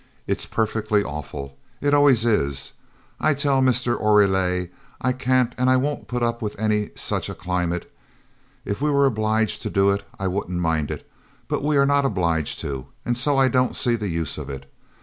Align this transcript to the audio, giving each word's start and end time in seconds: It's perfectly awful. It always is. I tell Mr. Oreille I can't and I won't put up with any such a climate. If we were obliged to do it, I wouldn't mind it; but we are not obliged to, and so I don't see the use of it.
It's 0.25 0.47
perfectly 0.47 1.03
awful. 1.03 1.57
It 1.79 1.93
always 1.93 2.25
is. 2.25 2.73
I 3.19 3.35
tell 3.35 3.61
Mr. 3.61 3.95
Oreille 4.01 4.69
I 4.99 5.13
can't 5.13 5.53
and 5.59 5.69
I 5.69 5.77
won't 5.77 6.07
put 6.07 6.23
up 6.23 6.41
with 6.41 6.59
any 6.59 6.89
such 6.95 7.29
a 7.29 7.35
climate. 7.35 7.93
If 8.65 8.81
we 8.81 8.89
were 8.89 9.05
obliged 9.05 9.61
to 9.61 9.69
do 9.69 9.91
it, 9.91 10.01
I 10.19 10.25
wouldn't 10.27 10.57
mind 10.59 10.89
it; 10.89 11.07
but 11.47 11.63
we 11.63 11.77
are 11.77 11.85
not 11.85 12.03
obliged 12.03 12.59
to, 12.61 12.87
and 13.05 13.15
so 13.15 13.37
I 13.37 13.47
don't 13.47 13.75
see 13.75 13.95
the 13.95 14.09
use 14.09 14.39
of 14.39 14.49
it. 14.49 14.67